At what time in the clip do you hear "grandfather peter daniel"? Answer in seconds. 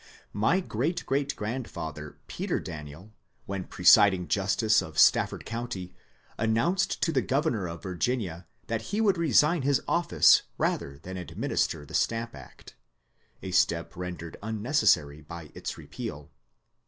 1.35-3.13